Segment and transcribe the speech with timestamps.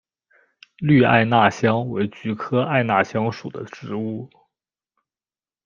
[0.77, 4.27] 绿艾纳香为菊科艾纳香属的植物。